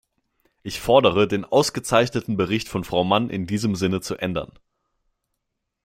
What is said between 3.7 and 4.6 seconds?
Sinne zu ändern.